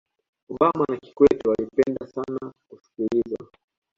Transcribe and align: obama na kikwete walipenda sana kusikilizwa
obama 0.51 0.83
na 0.89 0.97
kikwete 1.03 1.49
walipenda 1.49 2.07
sana 2.13 2.39
kusikilizwa 2.67 3.47